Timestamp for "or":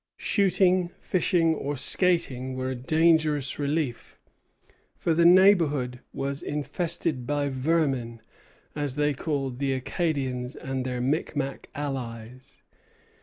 1.53-1.77